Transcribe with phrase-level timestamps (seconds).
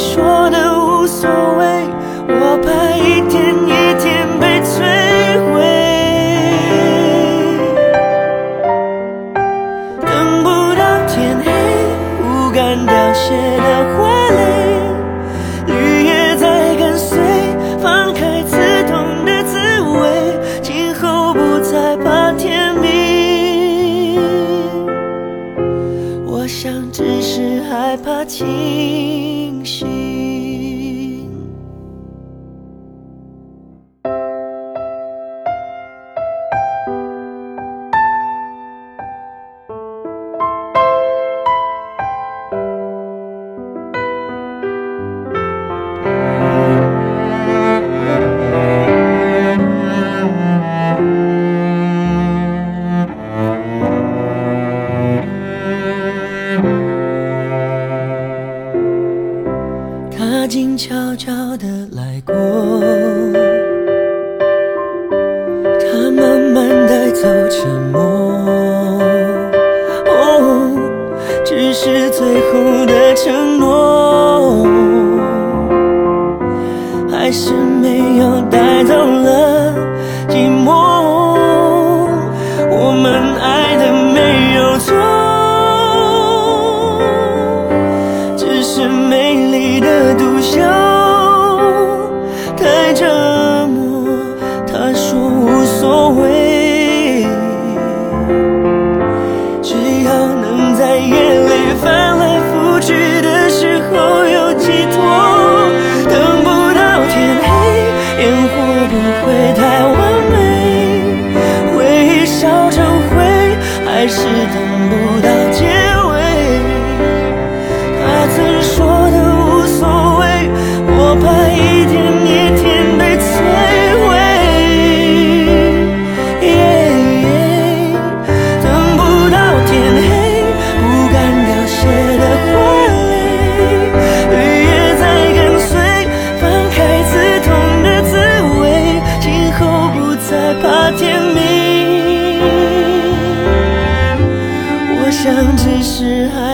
[0.00, 1.84] 说的无所谓，
[2.26, 3.68] 我怕一天一
[4.00, 4.72] 天被摧
[5.44, 5.60] 毁。
[10.00, 10.10] 等
[10.42, 11.46] 不到天黑，
[12.18, 13.59] 不敢凋谢
[26.40, 30.89] 我想只是害怕清醒。
[60.80, 62.34] 悄悄地来过，
[65.78, 68.00] 他慢慢带走沉默。
[70.06, 70.72] 哦，
[71.44, 74.66] 只是最后的承诺，
[77.12, 77.52] 还是
[77.82, 79.74] 没有带走了
[80.28, 80.99] 寂寞。